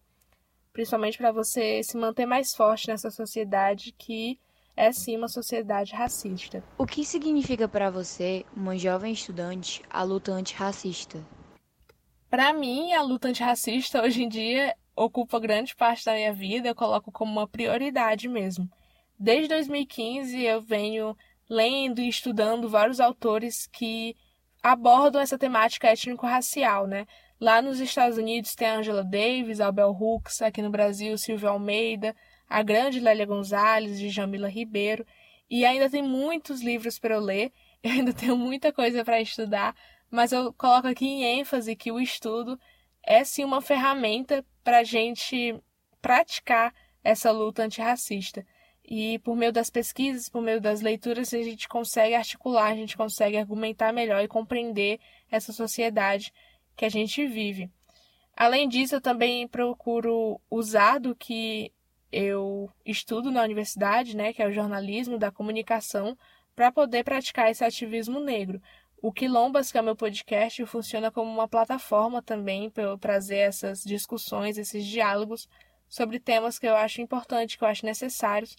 principalmente 0.73 1.19
para 1.19 1.33
você 1.33 1.83
se 1.83 1.97
manter 1.97 2.27
mais 2.27 2.55
forte 2.55 2.89
nessa 2.89 3.11
sociedade 3.11 3.95
que 3.97 4.39
é 4.77 4.93
sim 4.93 5.17
uma 5.17 5.29
sociedade 5.29 5.95
racista. 5.95 6.63
O 6.77 6.87
que 6.87 7.05
significa 7.05 7.67
para 7.67 7.91
você, 7.91 8.45
uma 8.55 8.77
jovem 8.77 9.13
estudante, 9.13 9.83
a 9.89 10.03
luta 10.03 10.33
antirracista? 10.33 11.25
Para 12.29 12.53
mim, 12.53 12.93
a 12.93 13.01
luta 13.03 13.29
antirracista 13.29 14.03
hoje 14.03 14.23
em 14.23 14.29
dia 14.29 14.77
ocupa 14.95 15.41
grande 15.41 15.75
parte 15.75 16.05
da 16.05 16.15
minha 16.15 16.33
vida, 16.33 16.69
eu 16.69 16.75
coloco 16.75 17.11
como 17.11 17.33
uma 17.33 17.49
prioridade 17.49 18.29
mesmo. 18.29 18.69
Desde 19.19 19.49
2015 19.49 20.43
eu 20.43 20.61
venho 20.61 21.17
lendo 21.49 22.01
e 22.01 22.09
estudando 22.09 22.69
vários 22.69 23.01
autores 23.01 23.67
que 23.67 24.15
abordam 24.73 25.21
essa 25.21 25.39
temática 25.39 25.87
étnico-racial, 25.87 26.89
né? 26.89 27.07
Lá 27.41 27.63
nos 27.63 27.79
Estados 27.79 28.19
Unidos 28.19 28.57
tem 28.57 28.67
a 28.67 28.79
Angela 28.79 29.05
Davis, 29.05 29.61
a 29.61 29.71
Bell 29.71 29.93
Hooks, 29.93 30.43
aqui 30.43 30.61
no 30.61 30.71
Brasil 30.71 31.17
Silvia 31.17 31.51
Almeida, 31.51 32.17
a 32.49 32.65
grande 32.65 32.99
Lélia 32.99 33.27
Gonzalez, 33.27 33.97
de 33.97 34.09
Jamila 34.09 34.49
Ribeiro, 34.49 35.07
e 35.49 35.65
ainda 35.65 35.89
tem 35.89 36.03
muitos 36.03 36.63
livros 36.63 36.99
para 36.99 37.15
eu 37.15 37.21
ler, 37.21 37.53
eu 37.81 37.93
ainda 37.93 38.13
tenho 38.13 38.37
muita 38.37 38.73
coisa 38.73 39.05
para 39.05 39.21
estudar, 39.21 39.73
mas 40.11 40.33
eu 40.33 40.53
coloco 40.55 40.89
aqui 40.89 41.07
em 41.07 41.39
ênfase 41.39 41.77
que 41.77 41.93
o 41.93 42.01
estudo 42.01 42.59
é 43.05 43.23
sim 43.23 43.45
uma 43.45 43.61
ferramenta 43.61 44.45
para 44.65 44.79
a 44.79 44.85
gente 44.85 45.55
praticar 46.03 46.75
essa 47.05 47.31
luta 47.31 47.63
antirracista. 47.63 48.45
E 48.89 49.19
por 49.19 49.35
meio 49.35 49.53
das 49.53 49.69
pesquisas, 49.69 50.29
por 50.29 50.41
meio 50.41 50.61
das 50.61 50.81
leituras, 50.81 51.35
a 51.35 51.43
gente 51.43 51.67
consegue 51.67 52.15
articular, 52.15 52.71
a 52.71 52.77
gente 52.77 52.97
consegue 52.97 53.37
argumentar 53.37 53.93
melhor 53.93 54.23
e 54.23 54.29
compreender 54.29 55.01
essa 55.29 55.53
sociedade 55.53 56.33
que 56.77 56.85
a 56.85 56.89
gente 56.89 57.27
vive. 57.27 57.69
Além 58.37 58.69
disso, 58.69 58.95
eu 58.95 59.01
também 59.01 59.49
procuro 59.49 60.41
usar 60.49 61.01
do 61.01 61.17
que 61.17 61.73
eu 62.13 62.71
estudo 62.85 63.33
na 63.33 63.43
universidade, 63.43 64.17
né, 64.17 64.33
que 64.33 64.41
é 64.41 64.47
o 64.47 64.53
jornalismo 64.53 65.19
da 65.19 65.33
comunicação, 65.33 66.17
para 66.55 66.71
poder 66.71 67.03
praticar 67.03 67.51
esse 67.51 67.65
ativismo 67.65 68.21
negro. 68.21 68.63
O 69.03 69.13
Quilombas, 69.13 69.73
que 69.73 69.79
é 69.79 69.81
o 69.81 69.85
meu 69.85 69.97
podcast, 69.97 70.65
funciona 70.65 71.11
como 71.11 71.31
uma 71.31 71.49
plataforma 71.49 72.23
também 72.23 72.71
para 72.71 72.85
eu 72.85 72.99
trazer 72.99 73.39
essas 73.39 73.83
discussões, 73.83 74.59
esses 74.59 74.87
diálogos 74.87 75.49
sobre 75.89 76.21
temas 76.21 76.59
que 76.59 76.67
eu 76.67 76.77
acho 76.77 77.01
importantes, 77.01 77.57
que 77.57 77.65
eu 77.65 77.69
acho 77.69 77.85
necessários 77.85 78.57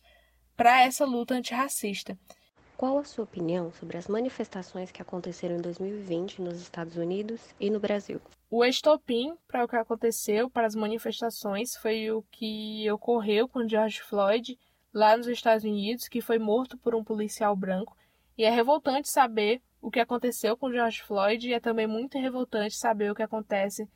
para 0.58 0.82
essa 0.82 1.06
luta 1.06 1.36
antirracista. 1.36 2.18
Qual 2.76 2.98
a 2.98 3.04
sua 3.04 3.24
opinião 3.24 3.72
sobre 3.72 3.96
as 3.96 4.08
manifestações 4.08 4.92
que 4.92 5.02
aconteceram 5.02 5.56
em 5.56 5.62
2020 5.62 6.42
nos 6.42 6.60
Estados 6.60 6.98
Unidos 6.98 7.42
e 7.60 7.70
no 7.70 7.80
Brasil? 7.80 8.20
O 8.50 8.66
estopim 8.66 9.36
para 9.48 9.64
o 9.64 9.68
que 9.68 9.76
aconteceu, 9.76 10.50
para 10.50 10.66
as 10.66 10.76
manifestações, 10.76 11.76
foi 11.76 12.12
o 12.12 12.24
que 12.32 12.90
ocorreu 12.92 13.48
com 13.48 13.68
George 13.68 14.02
Floyd 14.02 14.58
lá 14.92 15.16
nos 15.16 15.28
Estados 15.28 15.64
Unidos, 15.64 16.08
que 16.08 16.22
foi 16.22 16.40
morto 16.40 16.78
por 16.78 16.96
um 16.96 17.04
policial 17.04 17.56
branco. 17.56 17.96
E 18.36 18.44
é 18.44 18.50
revoltante 18.50 19.10
saber 19.10 19.62
o 19.82 19.92
que 19.92 20.00
aconteceu 20.00 20.58
com 20.58 20.72
George 20.72 21.04
Floyd 21.04 21.48
e 21.48 21.54
é 21.54 21.60
também 21.60 21.86
muito 21.86 22.18
revoltante 22.18 22.76
saber 22.76 23.12
o 23.12 23.16
que 23.16 23.24
acontece 23.24 23.88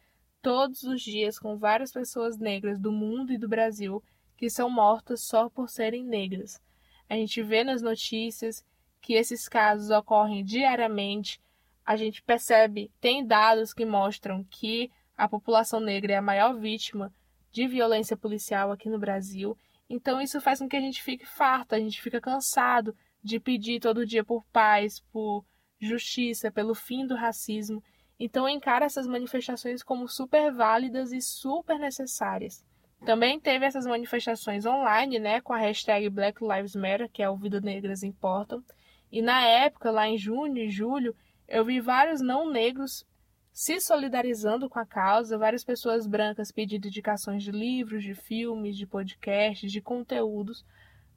todos 0.41 0.83
os 0.83 1.01
dias 1.01 1.39
com 1.39 1.57
várias 1.57 1.91
pessoas 1.91 2.37
negras 2.37 2.79
do 2.79 2.91
mundo 2.91 3.31
e 3.31 3.37
do 3.37 3.47
Brasil 3.47 4.03
que 4.41 4.49
são 4.49 4.71
mortas 4.71 5.21
só 5.21 5.47
por 5.47 5.69
serem 5.69 6.03
negras. 6.03 6.59
A 7.07 7.13
gente 7.13 7.43
vê 7.43 7.63
nas 7.63 7.79
notícias 7.79 8.65
que 8.99 9.13
esses 9.13 9.47
casos 9.47 9.91
ocorrem 9.91 10.43
diariamente. 10.43 11.39
A 11.85 11.95
gente 11.95 12.23
percebe, 12.23 12.91
tem 12.99 13.23
dados 13.23 13.71
que 13.71 13.85
mostram 13.85 14.43
que 14.45 14.89
a 15.15 15.29
população 15.29 15.79
negra 15.79 16.13
é 16.13 16.15
a 16.15 16.23
maior 16.23 16.55
vítima 16.55 17.13
de 17.51 17.67
violência 17.67 18.17
policial 18.17 18.71
aqui 18.71 18.89
no 18.89 18.97
Brasil. 18.97 19.55
Então 19.87 20.19
isso 20.19 20.41
faz 20.41 20.57
com 20.57 20.67
que 20.67 20.75
a 20.75 20.81
gente 20.81 21.03
fique 21.03 21.23
farto, 21.27 21.75
a 21.75 21.79
gente 21.79 22.01
fica 22.01 22.19
cansado 22.19 22.95
de 23.23 23.39
pedir 23.39 23.79
todo 23.79 24.07
dia 24.07 24.23
por 24.23 24.43
paz, 24.45 25.01
por 25.13 25.45
justiça, 25.79 26.49
pelo 26.49 26.73
fim 26.73 27.05
do 27.05 27.13
racismo. 27.13 27.83
Então 28.19 28.49
encara 28.49 28.85
essas 28.85 29.05
manifestações 29.05 29.83
como 29.83 30.07
super 30.07 30.51
válidas 30.51 31.11
e 31.11 31.21
super 31.21 31.77
necessárias. 31.77 32.65
Também 33.05 33.39
teve 33.39 33.65
essas 33.65 33.85
manifestações 33.85 34.65
online, 34.65 35.17
né, 35.17 35.41
com 35.41 35.53
a 35.53 35.57
hashtag 35.57 36.07
Black 36.09 36.39
Lives 36.43 36.75
Matter, 36.75 37.09
que 37.09 37.23
é 37.23 37.29
o 37.29 37.35
Vida 37.35 37.59
Negras 37.59 38.03
Importam, 38.03 38.63
e 39.11 39.21
na 39.21 39.45
época, 39.45 39.91
lá 39.91 40.07
em 40.07 40.17
junho 40.17 40.57
e 40.57 40.69
julho, 40.69 41.15
eu 41.47 41.65
vi 41.65 41.81
vários 41.81 42.21
não 42.21 42.49
negros 42.49 43.05
se 43.51 43.81
solidarizando 43.81 44.69
com 44.69 44.79
a 44.79 44.85
causa, 44.85 45.37
várias 45.37 45.65
pessoas 45.65 46.07
brancas 46.07 46.51
pedindo 46.51 46.87
indicações 46.87 47.43
de 47.43 47.51
livros, 47.51 48.03
de 48.03 48.15
filmes, 48.15 48.77
de 48.77 48.87
podcasts, 48.87 49.69
de 49.69 49.81
conteúdos, 49.81 50.63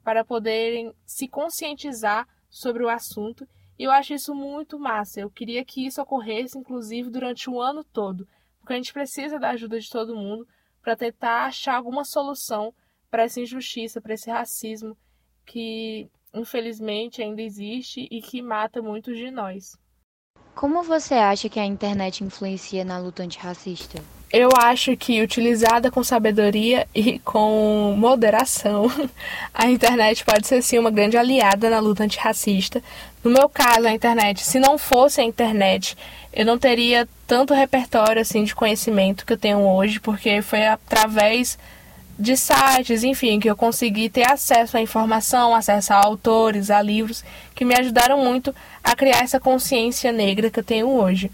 para 0.03 0.25
poderem 0.25 0.93
se 1.05 1.27
conscientizar 1.27 2.27
sobre 2.49 2.83
o 2.83 2.89
assunto. 2.89 3.47
E 3.79 3.83
eu 3.83 3.91
acho 3.91 4.13
isso 4.13 4.35
muito 4.35 4.77
massa. 4.77 5.21
Eu 5.21 5.29
queria 5.29 5.63
que 5.63 5.85
isso 5.85 6.01
ocorresse, 6.01 6.57
inclusive, 6.57 7.09
durante 7.09 7.49
o 7.49 7.61
ano 7.61 7.83
todo, 7.83 8.27
porque 8.59 8.73
a 8.73 8.75
gente 8.75 8.91
precisa 8.91 9.39
da 9.39 9.51
ajuda 9.51 9.79
de 9.79 9.89
todo 9.89 10.15
mundo 10.15 10.45
para 10.85 10.95
tentar 10.95 11.45
achar 11.47 11.77
alguma 11.77 12.05
solução 12.05 12.71
para 13.09 13.23
essa 13.23 13.41
injustiça, 13.41 13.99
para 13.99 14.13
esse 14.13 14.29
racismo 14.29 14.95
que 15.43 16.07
infelizmente 16.31 17.23
ainda 17.23 17.41
existe 17.41 18.07
e 18.11 18.21
que 18.21 18.39
mata 18.39 18.83
muitos 18.83 19.17
de 19.17 19.31
nós. 19.31 19.75
Como 20.53 20.83
você 20.83 21.15
acha 21.15 21.49
que 21.49 21.59
a 21.59 21.65
internet 21.65 22.23
influencia 22.23 22.85
na 22.85 22.99
luta 22.99 23.23
antirracista? 23.23 23.97
Eu 24.37 24.49
acho 24.53 24.97
que 24.97 25.21
utilizada 25.21 25.89
com 25.89 26.03
sabedoria 26.03 26.85
e 26.93 27.19
com 27.19 27.95
moderação, 27.97 28.91
a 29.55 29.69
internet 29.69 30.25
pode 30.25 30.45
ser 30.45 30.61
sim 30.61 30.77
uma 30.77 30.91
grande 30.91 31.15
aliada 31.15 31.69
na 31.69 31.79
luta 31.79 32.03
antirracista. 32.03 32.83
No 33.23 33.31
meu 33.31 33.47
caso, 33.47 33.87
a 33.87 33.93
internet, 33.93 34.43
se 34.43 34.59
não 34.59 34.77
fosse 34.77 35.21
a 35.21 35.23
internet, 35.23 35.95
eu 36.33 36.45
não 36.45 36.57
teria 36.57 37.07
tanto 37.25 37.53
repertório 37.53 38.21
assim 38.21 38.43
de 38.43 38.53
conhecimento 38.53 39.25
que 39.25 39.31
eu 39.31 39.37
tenho 39.37 39.61
hoje, 39.61 40.01
porque 40.01 40.41
foi 40.41 40.65
através 40.65 41.57
de 42.19 42.35
sites, 42.35 43.05
enfim, 43.05 43.39
que 43.39 43.49
eu 43.49 43.55
consegui 43.55 44.09
ter 44.09 44.29
acesso 44.29 44.75
à 44.75 44.81
informação, 44.81 45.55
acesso 45.55 45.93
a 45.93 46.05
autores, 46.05 46.69
a 46.69 46.81
livros, 46.81 47.23
que 47.55 47.63
me 47.63 47.73
ajudaram 47.73 48.17
muito 48.17 48.53
a 48.83 48.93
criar 48.97 49.23
essa 49.23 49.39
consciência 49.39 50.11
negra 50.11 50.49
que 50.49 50.59
eu 50.59 50.63
tenho 50.63 50.89
hoje. 50.89 51.31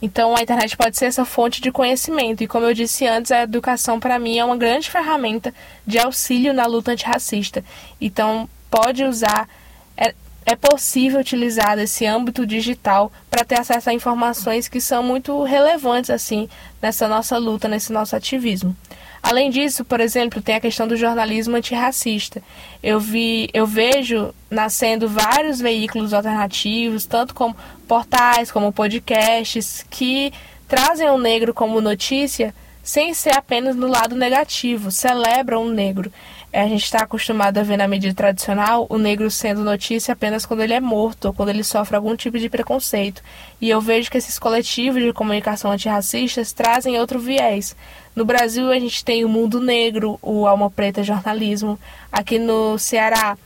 Então, 0.00 0.36
a 0.36 0.42
internet 0.42 0.76
pode 0.76 0.96
ser 0.96 1.06
essa 1.06 1.24
fonte 1.24 1.60
de 1.60 1.72
conhecimento, 1.72 2.42
e 2.42 2.46
como 2.46 2.66
eu 2.66 2.74
disse 2.74 3.06
antes, 3.06 3.32
a 3.32 3.42
educação 3.42 3.98
para 3.98 4.18
mim 4.18 4.38
é 4.38 4.44
uma 4.44 4.56
grande 4.56 4.88
ferramenta 4.88 5.52
de 5.86 5.98
auxílio 5.98 6.52
na 6.52 6.66
luta 6.66 6.92
antirracista. 6.92 7.64
Então, 8.00 8.48
pode 8.70 9.02
usar. 9.04 9.48
É, 9.96 10.14
é 10.46 10.56
possível 10.56 11.20
utilizar 11.20 11.78
esse 11.78 12.06
âmbito 12.06 12.46
digital 12.46 13.12
para 13.28 13.44
ter 13.44 13.58
acesso 13.58 13.90
a 13.90 13.92
informações 13.92 14.68
que 14.68 14.80
são 14.80 15.02
muito 15.02 15.42
relevantes 15.42 16.10
assim 16.10 16.48
nessa 16.80 17.06
nossa 17.06 17.36
luta, 17.36 17.68
nesse 17.68 17.92
nosso 17.92 18.16
ativismo. 18.16 18.74
Além 19.22 19.50
disso, 19.50 19.84
por 19.84 20.00
exemplo, 20.00 20.40
tem 20.40 20.54
a 20.54 20.60
questão 20.60 20.86
do 20.86 20.96
jornalismo 20.96 21.56
antirracista. 21.56 22.42
Eu 22.82 23.00
vi, 23.00 23.50
eu 23.52 23.66
vejo 23.66 24.34
nascendo 24.50 25.08
vários 25.08 25.60
veículos 25.60 26.14
alternativos, 26.14 27.06
tanto 27.06 27.34
como 27.34 27.56
portais, 27.86 28.50
como 28.50 28.72
podcasts, 28.72 29.84
que 29.90 30.32
trazem 30.66 31.10
o 31.10 31.18
negro 31.18 31.52
como 31.52 31.80
notícia 31.80 32.54
sem 32.88 33.12
ser 33.12 33.36
apenas 33.36 33.76
no 33.76 33.86
lado 33.86 34.16
negativo, 34.16 34.90
celebram 34.90 35.66
o 35.66 35.70
negro. 35.70 36.10
A 36.50 36.66
gente 36.66 36.84
está 36.84 37.00
acostumado 37.00 37.58
a 37.58 37.62
ver 37.62 37.76
na 37.76 37.86
mídia 37.86 38.14
tradicional 38.14 38.86
o 38.88 38.96
negro 38.96 39.30
sendo 39.30 39.62
notícia 39.62 40.12
apenas 40.12 40.46
quando 40.46 40.62
ele 40.62 40.72
é 40.72 40.80
morto 40.80 41.26
ou 41.26 41.34
quando 41.34 41.50
ele 41.50 41.62
sofre 41.62 41.94
algum 41.94 42.16
tipo 42.16 42.38
de 42.38 42.48
preconceito. 42.48 43.22
E 43.60 43.68
eu 43.68 43.82
vejo 43.82 44.10
que 44.10 44.16
esses 44.16 44.38
coletivos 44.38 45.02
de 45.02 45.12
comunicação 45.12 45.70
antirracistas 45.70 46.52
trazem 46.52 46.98
outro 46.98 47.18
viés. 47.18 47.76
No 48.16 48.24
Brasil, 48.24 48.72
a 48.72 48.78
gente 48.78 49.04
tem 49.04 49.26
o 49.26 49.28
Mundo 49.28 49.60
Negro, 49.60 50.18
o 50.22 50.46
Alma 50.46 50.70
Preta 50.70 51.02
Jornalismo. 51.02 51.78
Aqui 52.10 52.38
no 52.38 52.78
Ceará, 52.78 53.36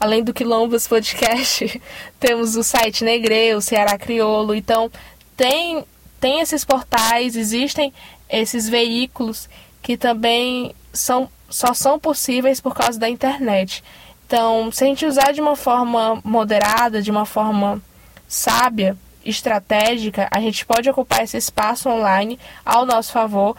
além 0.00 0.24
do 0.24 0.34
Quilombos 0.34 0.88
Podcast, 0.88 1.80
temos 2.18 2.56
o 2.56 2.64
site 2.64 3.04
Negreu, 3.04 3.58
o 3.58 3.62
Ceará 3.62 3.96
Criolo. 3.96 4.52
Então, 4.52 4.90
tem, 5.36 5.84
tem 6.20 6.40
esses 6.40 6.64
portais, 6.64 7.36
existem 7.36 7.92
esses 8.28 8.68
veículos 8.68 9.48
que 9.80 9.96
também 9.96 10.74
são 10.92 11.30
só 11.48 11.72
são 11.74 11.98
possíveis 11.98 12.60
por 12.60 12.74
causa 12.74 12.98
da 12.98 13.08
internet. 13.08 13.82
Então, 14.26 14.70
se 14.70 14.84
a 14.84 14.86
gente 14.86 15.06
usar 15.06 15.32
de 15.32 15.40
uma 15.40 15.56
forma 15.56 16.20
moderada, 16.22 17.00
de 17.00 17.10
uma 17.10 17.24
forma 17.24 17.80
sábia, 18.28 18.96
estratégica, 19.24 20.28
a 20.30 20.40
gente 20.40 20.64
pode 20.64 20.88
ocupar 20.88 21.22
esse 21.22 21.36
espaço 21.36 21.88
online 21.88 22.38
ao 22.64 22.84
nosso 22.86 23.12
favor, 23.12 23.56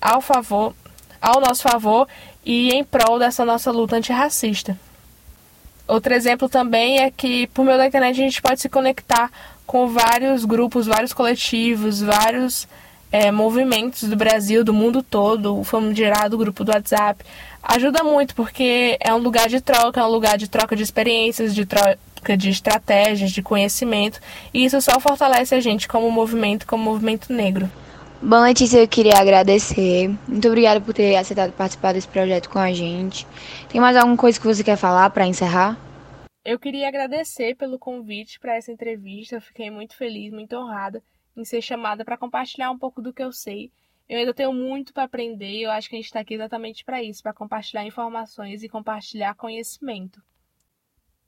ao 0.00 0.20
favor, 0.20 0.74
ao 1.20 1.40
nosso 1.40 1.62
favor 1.62 2.08
e 2.44 2.70
em 2.70 2.84
prol 2.84 3.18
dessa 3.18 3.44
nossa 3.44 3.70
luta 3.70 3.96
antirracista. 3.96 4.76
Outro 5.86 6.14
exemplo 6.14 6.48
também 6.48 7.00
é 7.00 7.10
que 7.10 7.46
por 7.48 7.64
meio 7.64 7.78
da 7.78 7.86
internet 7.86 8.12
a 8.20 8.24
gente 8.24 8.42
pode 8.42 8.60
se 8.60 8.68
conectar 8.68 9.30
com 9.66 9.88
vários 9.88 10.44
grupos, 10.44 10.86
vários 10.86 11.12
coletivos, 11.12 12.00
vários 12.00 12.68
é, 13.12 13.30
movimentos 13.30 14.08
do 14.08 14.16
Brasil, 14.16 14.64
do 14.64 14.72
mundo 14.72 15.02
todo, 15.02 15.58
o 15.58 15.62
famigerado 15.62 16.38
grupo 16.38 16.64
do 16.64 16.72
WhatsApp, 16.72 17.22
ajuda 17.62 18.02
muito 18.02 18.34
porque 18.34 18.96
é 18.98 19.14
um 19.14 19.18
lugar 19.18 19.48
de 19.50 19.60
troca, 19.60 20.00
é 20.00 20.04
um 20.04 20.08
lugar 20.08 20.38
de 20.38 20.48
troca 20.48 20.74
de 20.74 20.82
experiências, 20.82 21.54
de 21.54 21.66
troca 21.66 21.98
de 22.38 22.48
estratégias, 22.48 23.30
de 23.30 23.42
conhecimento, 23.42 24.18
e 24.54 24.64
isso 24.64 24.80
só 24.80 24.98
fortalece 24.98 25.54
a 25.54 25.60
gente 25.60 25.86
como 25.86 26.10
movimento, 26.10 26.66
como 26.66 26.82
movimento 26.82 27.32
negro. 27.32 27.70
Bom, 28.22 28.40
Letícia, 28.40 28.78
eu 28.78 28.88
queria 28.88 29.18
agradecer. 29.18 30.08
Muito 30.28 30.46
obrigada 30.46 30.80
por 30.80 30.94
ter 30.94 31.16
aceitado 31.16 31.52
participar 31.52 31.92
desse 31.92 32.06
projeto 32.06 32.48
com 32.48 32.60
a 32.60 32.72
gente. 32.72 33.26
Tem 33.68 33.80
mais 33.80 33.96
alguma 33.96 34.16
coisa 34.16 34.40
que 34.40 34.46
você 34.46 34.62
quer 34.62 34.76
falar 34.76 35.10
para 35.10 35.26
encerrar? 35.26 35.76
Eu 36.44 36.56
queria 36.56 36.86
agradecer 36.86 37.56
pelo 37.56 37.80
convite 37.80 38.38
para 38.38 38.54
essa 38.54 38.70
entrevista. 38.70 39.34
Eu 39.34 39.40
fiquei 39.40 39.72
muito 39.72 39.96
feliz, 39.96 40.32
muito 40.32 40.56
honrada 40.56 41.02
em 41.36 41.44
ser 41.44 41.62
chamada 41.62 42.04
para 42.04 42.16
compartilhar 42.16 42.70
um 42.70 42.78
pouco 42.78 43.00
do 43.00 43.12
que 43.12 43.22
eu 43.22 43.32
sei. 43.32 43.70
Eu 44.08 44.18
ainda 44.18 44.34
tenho 44.34 44.52
muito 44.52 44.92
para 44.92 45.04
aprender 45.04 45.50
e 45.50 45.62
eu 45.62 45.70
acho 45.70 45.88
que 45.88 45.96
a 45.96 45.98
gente 45.98 46.06
está 46.06 46.20
aqui 46.20 46.34
exatamente 46.34 46.84
para 46.84 47.02
isso, 47.02 47.22
para 47.22 47.32
compartilhar 47.32 47.84
informações 47.84 48.62
e 48.62 48.68
compartilhar 48.68 49.34
conhecimento. 49.34 50.22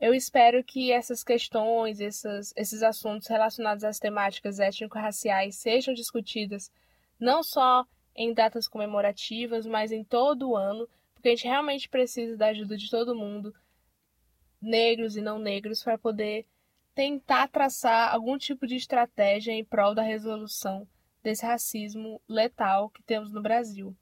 Eu 0.00 0.12
espero 0.12 0.62
que 0.62 0.92
essas 0.92 1.24
questões, 1.24 2.00
essas, 2.00 2.52
esses 2.56 2.82
assuntos 2.82 3.28
relacionados 3.28 3.84
às 3.84 3.98
temáticas 3.98 4.60
étnico-raciais 4.60 5.56
sejam 5.56 5.94
discutidas 5.94 6.70
não 7.18 7.42
só 7.42 7.86
em 8.14 8.34
datas 8.34 8.68
comemorativas, 8.68 9.66
mas 9.66 9.92
em 9.92 10.04
todo 10.04 10.50
o 10.50 10.56
ano, 10.56 10.88
porque 11.14 11.28
a 11.28 11.30
gente 11.30 11.48
realmente 11.48 11.88
precisa 11.88 12.36
da 12.36 12.48
ajuda 12.48 12.76
de 12.76 12.90
todo 12.90 13.14
mundo, 13.14 13.54
negros 14.60 15.16
e 15.16 15.20
não 15.20 15.38
negros, 15.38 15.82
para 15.82 15.96
poder 15.96 16.46
tentar 16.94 17.48
traçar 17.48 18.14
algum 18.14 18.38
tipo 18.38 18.66
de 18.66 18.76
estratégia 18.76 19.52
em 19.52 19.64
prol 19.64 19.94
da 19.94 20.02
resolução 20.02 20.86
desse 21.22 21.44
racismo 21.44 22.20
letal 22.28 22.90
que 22.90 23.02
temos 23.02 23.32
no 23.32 23.42
Brasil. 23.42 23.94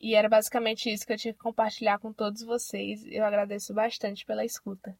E 0.00 0.14
era 0.14 0.28
basicamente 0.28 0.92
isso 0.92 1.06
que 1.06 1.12
eu 1.12 1.16
tinha 1.16 1.32
que 1.32 1.38
compartilhar 1.38 1.98
com 1.98 2.12
todos 2.12 2.42
vocês. 2.42 3.04
Eu 3.06 3.24
agradeço 3.24 3.72
bastante 3.72 4.26
pela 4.26 4.44
escuta. 4.44 4.96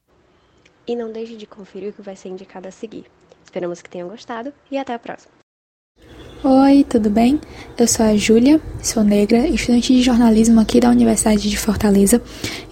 E 0.86 0.94
não 0.94 1.12
deixe 1.12 1.36
de 1.36 1.46
conferir 1.46 1.90
o 1.90 1.92
que 1.92 2.02
vai 2.02 2.14
ser 2.14 2.28
indicado 2.28 2.68
a 2.68 2.70
seguir. 2.70 3.04
Esperamos 3.44 3.82
que 3.82 3.90
tenham 3.90 4.08
gostado 4.08 4.54
e 4.70 4.78
até 4.78 4.94
a 4.94 4.98
próxima. 4.98 5.34
Oi, 6.44 6.84
tudo 6.84 7.10
bem? 7.10 7.40
Eu 7.78 7.86
sou 7.86 8.06
a 8.06 8.16
Júlia, 8.16 8.60
sou 8.82 9.04
negra, 9.04 9.46
estudante 9.46 9.92
de 9.92 10.02
jornalismo 10.02 10.60
aqui 10.60 10.80
da 10.80 10.90
Universidade 10.90 11.48
de 11.48 11.56
Fortaleza 11.56 12.22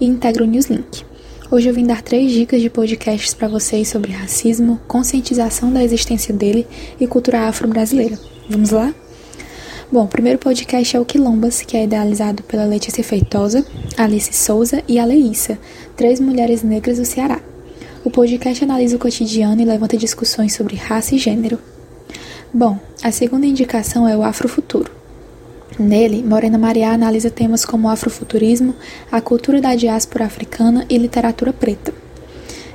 e 0.01 0.07
integro 0.07 0.45
o 0.45 0.47
Newslink. 0.47 1.05
Hoje 1.53 1.69
eu 1.69 1.75
vim 1.75 1.85
dar 1.85 2.01
três 2.01 2.31
dicas 2.31 2.61
de 2.61 2.71
podcasts 2.71 3.35
para 3.35 3.49
vocês 3.49 3.89
sobre 3.89 4.13
racismo, 4.13 4.79
conscientização 4.87 5.73
da 5.73 5.83
existência 5.83 6.33
dele 6.33 6.65
e 7.01 7.09
cultura 7.09 7.49
afro-brasileira. 7.49 8.17
Vamos 8.49 8.71
lá? 8.71 8.95
Bom, 9.91 10.05
o 10.05 10.09
primeiro 10.09 10.39
podcast 10.39 10.97
é 10.97 11.01
o 11.01 11.05
Quilombas, 11.05 11.61
que 11.63 11.77
é 11.77 11.83
idealizado 11.83 12.45
pela 12.45 12.65
Letícia 12.65 13.03
Feitosa, 13.03 13.67
Alice 13.97 14.33
Souza 14.33 14.81
e 14.87 14.97
a 14.97 15.05
Leíssa, 15.05 15.59
três 15.97 16.21
mulheres 16.21 16.63
negras 16.63 16.99
do 16.99 17.05
Ceará. 17.05 17.41
O 18.05 18.13
podcast 18.13 18.63
analisa 18.63 18.95
o 18.95 19.01
cotidiano 19.01 19.61
e 19.61 19.65
levanta 19.65 19.97
discussões 19.97 20.55
sobre 20.55 20.77
raça 20.77 21.17
e 21.17 21.19
gênero. 21.19 21.59
Bom, 22.55 22.79
a 23.03 23.11
segunda 23.11 23.45
indicação 23.45 24.07
é 24.07 24.17
o 24.17 24.23
Afrofuturo. 24.23 24.90
Nele, 25.81 26.23
Morena 26.23 26.59
Maria 26.59 26.91
analisa 26.91 27.31
temas 27.31 27.65
como 27.65 27.89
afrofuturismo, 27.89 28.75
a 29.11 29.21
cultura 29.21 29.61
da 29.61 29.75
diáspora 29.75 30.27
africana 30.27 30.85
e 30.89 30.99
literatura 30.99 31.53
preta. 31.53 31.93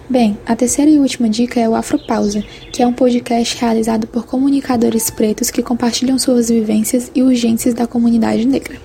Bem, 0.09 0.37
a 0.45 0.55
terceira 0.55 0.89
e 0.89 0.99
última 0.99 1.27
dica 1.29 1.59
é 1.59 1.67
o 1.67 1.75
Afropausa, 1.75 2.43
que 2.71 2.83
é 2.83 2.87
um 2.87 2.93
podcast 2.93 3.59
realizado 3.59 4.05
por 4.05 4.25
comunicadores 4.25 5.09
pretos 5.09 5.49
que 5.49 5.63
compartilham 5.63 6.19
suas 6.19 6.49
vivências 6.49 7.11
e 7.15 7.23
urgências 7.23 7.73
da 7.73 7.87
comunidade 7.87 8.45
negra. 8.45 8.77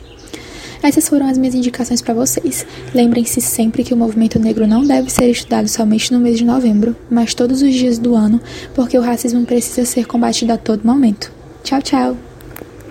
Essas 0.83 1.09
foram 1.09 1.28
as 1.28 1.37
minhas 1.37 1.54
indicações 1.54 2.00
para 2.00 2.14
vocês. 2.14 2.64
Lembrem-se 2.94 3.40
sempre 3.40 3.85
que 3.85 3.92
o 3.92 3.96
movimento 3.96 4.38
negro 4.38 4.66
não 4.66 4.83
deve 4.83 5.11
ser 5.11 5.28
estudado 5.30 5.68
somente 5.68 6.11
no 6.12 6.18
mês 6.18 6.38
de 6.38 6.44
novembro, 6.44 6.96
mas 7.11 7.35
todos 7.35 7.61
os 7.61 7.74
dias 7.74 7.98
do 7.98 8.14
ano, 8.14 8.40
porque 8.74 8.96
o 8.96 9.02
racismo 9.02 9.44
precisa 9.44 9.85
ser 9.85 10.06
combatido 10.06 10.52
a 10.54 10.56
todo 10.56 10.87
momento. 10.87 11.30
Tchau, 11.62 11.83
tchau! 11.83 12.30